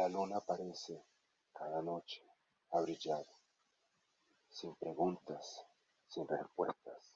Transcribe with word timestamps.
La 0.00 0.08
luna 0.08 0.40
parece 0.40 1.04
cada 1.52 1.82
noche 1.82 2.24
a 2.70 2.80
brillar, 2.80 3.22
sin 4.48 4.74
preguntas, 4.76 5.66
sin 6.08 6.26
respuestas, 6.26 7.12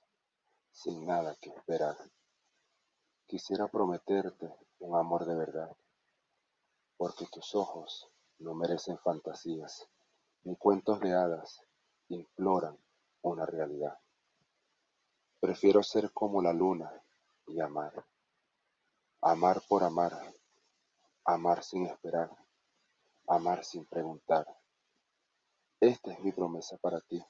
sin 0.70 1.06
nada 1.06 1.34
que 1.40 1.48
esperar. 1.48 1.96
Quisiera 3.26 3.68
prometerte 3.68 4.54
un 4.80 4.98
amor 4.98 5.24
de 5.24 5.34
verdad, 5.34 5.74
porque 6.98 7.24
tus 7.32 7.54
ojos 7.54 8.06
no 8.40 8.52
merecen 8.52 8.98
fantasías, 8.98 9.88
ni 10.42 10.54
cuentos 10.54 11.00
de 11.00 11.14
hadas 11.14 11.62
imploran 12.08 12.78
una 13.22 13.46
realidad. 13.46 13.98
Prefiero 15.40 15.82
ser 15.82 16.12
como 16.12 16.42
la 16.42 16.52
luna 16.52 16.92
y 17.46 17.60
amar, 17.60 18.04
amar 19.22 19.62
por 19.70 19.84
amar, 19.84 20.34
amar 21.24 21.64
sin 21.64 21.86
esperar 21.86 22.43
amar 23.26 23.64
sin 23.64 23.86
preguntar. 23.86 24.46
Esta 25.80 26.12
es 26.12 26.20
mi 26.20 26.32
promesa 26.32 26.76
para 26.78 27.00
ti, 27.00 27.24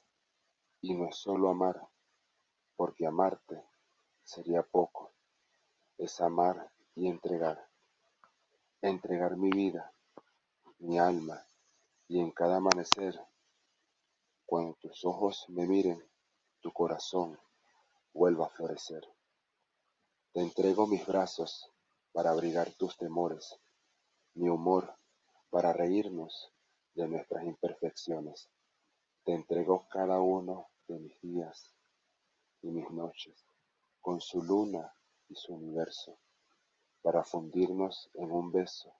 y 0.80 0.94
no 0.94 1.08
es 1.08 1.16
solo 1.16 1.48
amar, 1.50 1.88
porque 2.76 3.06
amarte 3.06 3.62
sería 4.22 4.62
poco, 4.62 5.12
es 5.98 6.20
amar 6.20 6.72
y 6.94 7.08
entregar, 7.08 7.68
entregar 8.80 9.36
mi 9.36 9.50
vida, 9.50 9.92
mi 10.78 10.98
alma, 10.98 11.46
y 12.08 12.20
en 12.20 12.32
cada 12.32 12.56
amanecer, 12.56 13.18
cuando 14.46 14.74
tus 14.74 15.04
ojos 15.04 15.46
me 15.48 15.66
miren, 15.66 16.02
tu 16.60 16.72
corazón 16.72 17.38
vuelva 18.12 18.46
a 18.46 18.50
florecer. 18.50 19.02
Te 20.32 20.40
entrego 20.40 20.86
mis 20.86 21.06
brazos 21.06 21.70
para 22.12 22.30
abrigar 22.30 22.72
tus 22.74 22.96
temores, 22.96 23.58
mi 24.34 24.48
humor 24.48 24.96
para 25.54 25.72
reírnos 25.72 26.50
de 26.96 27.06
nuestras 27.06 27.44
imperfecciones. 27.44 28.50
Te 29.22 29.34
entrego 29.34 29.86
cada 29.88 30.20
uno 30.20 30.66
de 30.88 30.98
mis 30.98 31.20
días 31.20 31.72
y 32.60 32.72
mis 32.72 32.90
noches, 32.90 33.46
con 34.00 34.20
su 34.20 34.42
luna 34.42 34.92
y 35.28 35.36
su 35.36 35.54
universo, 35.54 36.18
para 37.02 37.22
fundirnos 37.22 38.10
en 38.14 38.32
un 38.32 38.50
beso 38.50 38.96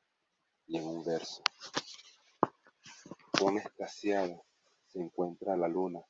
y 0.69 0.77
en 0.79 0.87
un 0.87 1.05
verso. 1.05 1.43
Cuán 3.37 3.59
extasiada 3.59 4.41
se 4.87 5.01
encuentra 5.01 5.57
la 5.57 5.67
luna 5.67 6.05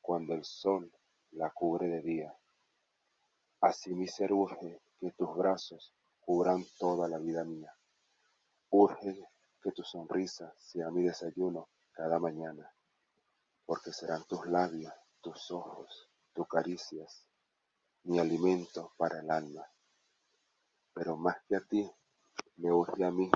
cuando 0.00 0.34
el 0.34 0.44
sol 0.44 0.88
la 1.32 1.50
cubre 1.50 1.88
de 1.88 2.00
día. 2.00 2.38
Así 3.60 3.92
mi 3.92 4.06
ser 4.06 4.32
urge 4.32 4.82
que 5.00 5.10
tus 5.10 5.36
brazos 5.36 5.92
cubran 6.20 6.64
toda 6.78 7.08
la 7.08 7.18
vida 7.18 7.42
mía. 7.42 7.74
Urge 8.70 9.29
que 9.62 9.72
tu 9.72 9.82
sonrisa 9.84 10.54
sea 10.58 10.90
mi 10.90 11.02
desayuno 11.02 11.68
cada 11.92 12.18
mañana, 12.18 12.72
porque 13.66 13.92
serán 13.92 14.24
tus 14.24 14.46
labios, 14.46 14.92
tus 15.20 15.50
ojos, 15.50 16.08
tus 16.32 16.48
caricias, 16.48 17.26
mi 18.04 18.18
alimento 18.18 18.92
para 18.96 19.20
el 19.20 19.30
alma. 19.30 19.66
Pero 20.94 21.16
más 21.16 21.36
que 21.46 21.56
a 21.56 21.60
ti, 21.60 21.90
me 22.56 22.72
urge 22.72 23.04
a 23.04 23.10
mí 23.10 23.30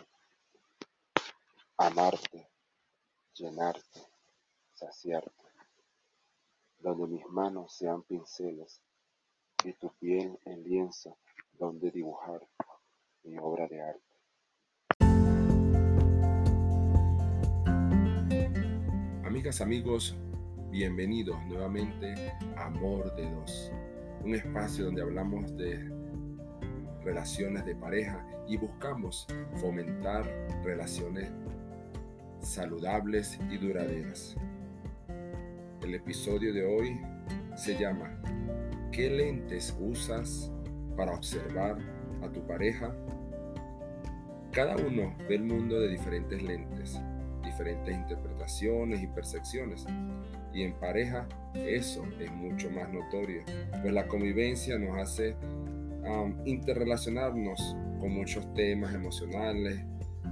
amarte, 1.77 2.51
llenarte, 3.35 4.01
saciarte, 4.75 5.45
donde 6.79 7.07
mis 7.07 7.27
manos 7.27 7.75
sean 7.75 8.03
pinceles 8.03 8.83
y 9.65 9.73
tu 9.75 9.93
piel 9.95 10.39
en 10.45 10.63
lienzo 10.63 11.19
donde 11.59 11.91
dibujar 11.91 12.47
Amigos, 19.61 20.17
bienvenidos 20.73 21.37
nuevamente 21.47 22.13
a 22.57 22.67
Amor 22.67 23.15
de 23.15 23.31
Dos, 23.31 23.71
un 24.25 24.35
espacio 24.35 24.87
donde 24.87 25.03
hablamos 25.03 25.57
de 25.57 25.93
relaciones 27.05 27.65
de 27.65 27.77
pareja 27.77 28.27
y 28.49 28.57
buscamos 28.57 29.29
fomentar 29.61 30.25
relaciones 30.65 31.31
saludables 32.41 33.39
y 33.49 33.59
duraderas. 33.59 34.35
El 35.83 35.95
episodio 35.95 36.53
de 36.53 36.65
hoy 36.67 37.01
se 37.55 37.79
llama 37.79 38.21
¿Qué 38.91 39.09
lentes 39.09 39.77
usas 39.79 40.51
para 40.97 41.13
observar 41.13 41.79
a 42.23 42.29
tu 42.29 42.45
pareja? 42.45 42.93
Cada 44.51 44.77
uno 44.77 45.15
ve 45.29 45.37
el 45.37 45.45
mundo 45.45 45.79
de 45.79 45.91
diferentes 45.91 46.43
lentes 46.43 47.01
diferentes 47.55 47.95
interpretaciones 47.95 49.03
y 49.03 49.07
percepciones. 49.07 49.87
Y 50.53 50.63
en 50.63 50.73
pareja 50.75 51.27
eso 51.55 52.05
es 52.21 52.31
mucho 52.33 52.71
más 52.71 52.93
notorio, 52.93 53.43
pues 53.81 53.93
la 53.93 54.07
convivencia 54.07 54.79
nos 54.79 54.99
hace 54.99 55.37
interrelacionarnos 56.45 57.77
con 58.01 58.13
muchos 58.13 58.53
temas 58.55 58.95
emocionales 58.95 59.81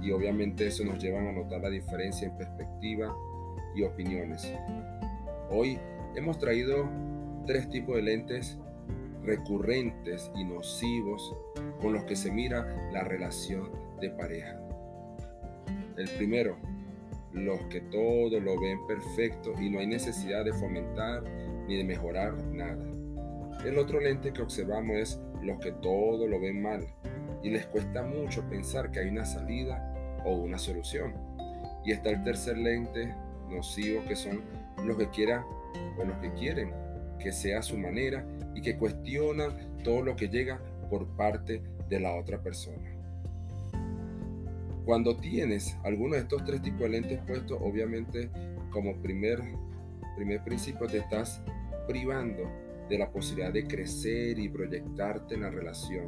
y 0.01 0.11
obviamente 0.11 0.67
eso 0.67 0.83
nos 0.83 1.01
lleva 1.01 1.19
a 1.19 1.31
notar 1.31 1.61
la 1.61 1.69
diferencia 1.69 2.27
en 2.27 2.37
perspectiva 2.37 3.15
y 3.75 3.83
opiniones. 3.83 4.53
Hoy 5.49 5.79
hemos 6.15 6.37
traído 6.37 6.87
tres 7.47 7.69
tipos 7.69 7.95
de 7.95 8.03
lentes 8.03 8.57
recurrentes 9.23 10.29
y 10.35 10.43
nocivos 10.43 11.35
con 11.81 11.93
los 11.93 12.03
que 12.03 12.15
se 12.15 12.31
mira 12.31 12.91
la 12.91 13.03
relación 13.03 13.71
de 13.99 14.09
pareja. 14.09 14.59
El 15.97 16.09
primero, 16.09 16.57
los 17.33 17.59
que 17.65 17.81
todo 17.81 18.39
lo 18.39 18.59
ven 18.59 18.85
perfecto 18.85 19.53
y 19.59 19.69
no 19.69 19.79
hay 19.79 19.87
necesidad 19.87 20.45
de 20.45 20.53
fomentar 20.53 21.23
ni 21.67 21.77
de 21.77 21.83
mejorar 21.83 22.35
nada. 22.45 22.83
El 23.65 23.77
otro 23.77 23.99
lente 23.99 24.33
que 24.33 24.41
observamos 24.41 24.97
es 24.97 25.21
los 25.41 25.59
que 25.59 25.71
todo 25.71 26.27
lo 26.27 26.39
ven 26.39 26.61
mal 26.61 26.85
y 27.41 27.49
les 27.49 27.65
cuesta 27.65 28.03
mucho 28.03 28.47
pensar 28.49 28.91
que 28.91 28.99
hay 28.99 29.09
una 29.09 29.25
salida 29.25 30.21
o 30.25 30.35
una 30.35 30.57
solución. 30.57 31.13
Y 31.85 31.91
está 31.91 32.09
el 32.11 32.23
tercer 32.23 32.57
lente 32.57 33.13
nocivo 33.49 34.03
que 34.07 34.15
son 34.15 34.41
los 34.85 34.97
que 34.97 35.09
quieran 35.09 35.43
o 35.97 36.03
los 36.03 36.17
que 36.17 36.33
quieren 36.33 36.71
que 37.19 37.31
sea 37.31 37.61
su 37.61 37.77
manera 37.77 38.25
y 38.53 38.61
que 38.61 38.77
cuestionan 38.77 39.77
todo 39.83 40.01
lo 40.01 40.15
que 40.15 40.27
llega 40.27 40.59
por 40.89 41.07
parte 41.15 41.61
de 41.89 41.99
la 41.99 42.15
otra 42.15 42.41
persona. 42.41 43.02
Cuando 44.85 45.15
tienes 45.15 45.77
alguno 45.83 46.15
de 46.15 46.21
estos 46.21 46.43
tres 46.43 46.61
tipos 46.61 46.81
de 46.81 46.89
lentes 46.89 47.19
puestos, 47.25 47.57
obviamente 47.61 48.29
como 48.69 48.95
primer, 49.01 49.41
primer 50.17 50.43
principio 50.43 50.87
te 50.87 50.97
estás 50.97 51.41
privando 51.87 52.51
de 52.89 52.97
la 52.97 53.09
posibilidad 53.09 53.53
de 53.53 53.65
crecer 53.65 54.37
y 54.37 54.49
proyectarte 54.49 55.35
en 55.35 55.41
la 55.41 55.51
relación. 55.51 56.07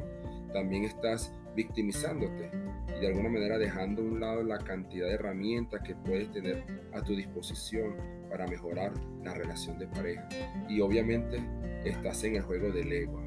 También 0.52 0.84
estás 0.84 1.32
victimizándote 1.54 2.50
y 2.96 3.00
de 3.00 3.06
alguna 3.06 3.30
manera 3.30 3.56
dejando 3.56 4.02
a 4.02 4.04
un 4.04 4.20
lado 4.20 4.42
la 4.42 4.58
cantidad 4.58 5.06
de 5.06 5.14
herramientas 5.14 5.80
que 5.82 5.94
puedes 5.94 6.30
tener 6.30 6.62
a 6.92 7.02
tu 7.02 7.16
disposición 7.16 7.96
para 8.28 8.46
mejorar 8.46 8.92
la 9.24 9.32
relación 9.32 9.78
de 9.78 9.86
pareja. 9.86 10.28
Y 10.68 10.82
obviamente 10.82 11.38
estás 11.84 12.22
en 12.24 12.36
el 12.36 12.42
juego 12.42 12.70
del 12.70 12.92
ego 12.92 13.25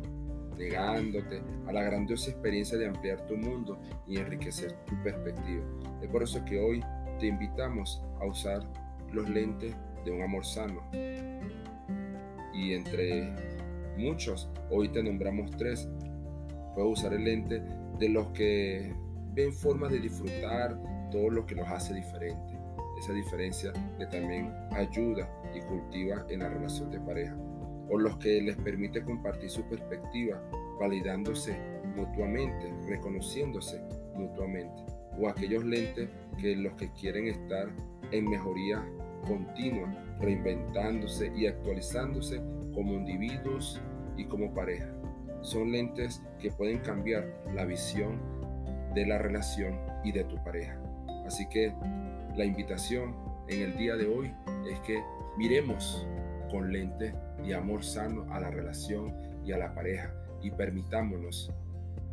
negándote 0.59 1.41
a 1.67 1.71
la 1.71 1.83
grandiosa 1.83 2.29
experiencia 2.29 2.77
de 2.77 2.87
ampliar 2.87 3.25
tu 3.25 3.37
mundo 3.37 3.79
y 4.05 4.17
enriquecer 4.17 4.73
tu 4.85 5.01
perspectiva. 5.01 5.63
Es 6.01 6.09
por 6.09 6.21
eso 6.21 6.43
que 6.43 6.59
hoy 6.59 6.83
te 7.19 7.27
invitamos 7.27 8.03
a 8.21 8.25
usar 8.25 8.61
los 9.11 9.27
lentes 9.29 9.73
de 10.03 10.11
un 10.11 10.21
amor 10.21 10.45
sano. 10.45 10.81
Y 12.53 12.73
entre 12.73 13.33
muchos, 13.97 14.49
hoy 14.69 14.89
te 14.89 15.01
nombramos 15.01 15.49
tres. 15.51 15.87
Puedes 16.75 16.99
usar 16.99 17.13
el 17.13 17.23
lente 17.23 17.63
de 17.97 18.09
los 18.09 18.27
que 18.27 18.93
ven 19.33 19.53
formas 19.53 19.91
de 19.91 19.99
disfrutar 19.99 20.77
todo 21.09 21.29
lo 21.29 21.45
que 21.45 21.55
los 21.55 21.67
hace 21.69 21.93
diferentes. 21.93 22.57
Esa 22.99 23.13
diferencia 23.13 23.71
que 23.97 24.05
también 24.07 24.53
ayuda 24.71 25.29
y 25.55 25.61
cultiva 25.61 26.25
en 26.29 26.39
la 26.39 26.49
relación 26.49 26.91
de 26.91 26.99
pareja 26.99 27.33
o 27.89 27.97
los 27.97 28.17
que 28.17 28.41
les 28.41 28.55
permite 28.57 29.03
compartir 29.03 29.49
su 29.49 29.63
perspectiva, 29.63 30.41
validándose 30.79 31.57
mutuamente, 31.95 32.73
reconociéndose 32.87 33.81
mutuamente, 34.15 34.83
o 35.17 35.27
aquellos 35.27 35.63
lentes 35.63 36.09
que 36.39 36.55
los 36.55 36.73
que 36.73 36.91
quieren 36.93 37.27
estar 37.27 37.69
en 38.11 38.29
mejoría 38.29 38.85
continua, 39.27 39.93
reinventándose 40.19 41.31
y 41.35 41.47
actualizándose 41.47 42.41
como 42.73 42.93
individuos 42.93 43.81
y 44.17 44.25
como 44.25 44.53
pareja. 44.53 44.89
Son 45.41 45.71
lentes 45.71 46.21
que 46.39 46.51
pueden 46.51 46.79
cambiar 46.79 47.25
la 47.53 47.65
visión 47.65 48.19
de 48.93 49.05
la 49.05 49.17
relación 49.17 49.79
y 50.03 50.11
de 50.11 50.23
tu 50.25 50.35
pareja. 50.43 50.79
Así 51.25 51.47
que 51.49 51.73
la 52.35 52.45
invitación 52.45 53.15
en 53.47 53.61
el 53.61 53.77
día 53.77 53.95
de 53.95 54.07
hoy 54.07 54.33
es 54.69 54.79
que 54.81 55.01
miremos 55.37 56.07
con 56.49 56.71
lentes 56.71 57.13
de 57.43 57.55
amor 57.55 57.83
sano 57.83 58.31
a 58.33 58.39
la 58.39 58.49
relación 58.49 59.13
y 59.45 59.51
a 59.51 59.57
la 59.57 59.73
pareja 59.73 60.13
y 60.41 60.51
permitámonos 60.51 61.51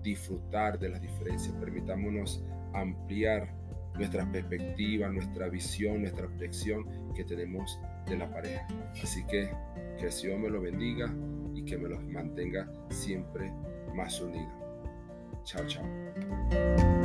disfrutar 0.02 0.78
de 0.78 0.90
las 0.90 1.00
diferencias, 1.00 1.54
permitámonos 1.56 2.44
ampliar 2.74 3.52
nuestra 3.94 4.30
perspectiva, 4.30 5.08
nuestra 5.08 5.48
visión, 5.48 6.02
nuestra 6.02 6.26
proyección 6.26 6.86
que 7.14 7.24
tenemos 7.24 7.78
de 8.06 8.18
la 8.18 8.30
pareja. 8.30 8.66
Así 9.02 9.24
que 9.26 9.50
que 9.96 10.06
el 10.06 10.12
Señor 10.12 10.38
me 10.38 10.50
lo 10.50 10.60
bendiga 10.60 11.12
y 11.54 11.64
que 11.64 11.76
me 11.78 11.88
los 11.88 12.02
mantenga 12.04 12.68
siempre 12.90 13.52
más 13.94 14.20
unidos. 14.20 14.52
Chao, 15.44 15.66
chao. 15.66 16.95